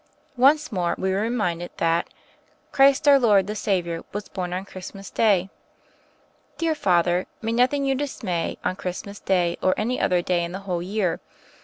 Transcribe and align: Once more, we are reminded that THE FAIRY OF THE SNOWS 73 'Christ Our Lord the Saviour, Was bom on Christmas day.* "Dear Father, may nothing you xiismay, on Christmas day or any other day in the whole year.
Once 0.35 0.71
more, 0.71 0.95
we 0.97 1.13
are 1.13 1.21
reminded 1.21 1.69
that 1.77 2.07
THE 2.07 2.11
FAIRY 2.11 2.13
OF 2.13 2.15
THE 2.15 2.15
SNOWS 2.15 2.73
73 2.73 2.75
'Christ 2.75 3.07
Our 3.07 3.19
Lord 3.19 3.45
the 3.47 3.55
Saviour, 3.55 4.03
Was 4.13 4.29
bom 4.29 4.53
on 4.53 4.65
Christmas 4.65 5.11
day.* 5.11 5.49
"Dear 6.57 6.73
Father, 6.73 7.27
may 7.43 7.51
nothing 7.51 7.85
you 7.85 7.95
xiismay, 7.95 8.57
on 8.65 8.75
Christmas 8.77 9.19
day 9.19 9.57
or 9.61 9.75
any 9.77 9.99
other 10.01 10.23
day 10.23 10.43
in 10.43 10.53
the 10.53 10.59
whole 10.65 10.81
year. 10.81 11.19